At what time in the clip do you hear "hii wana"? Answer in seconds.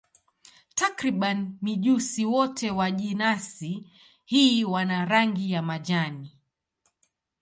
4.25-5.05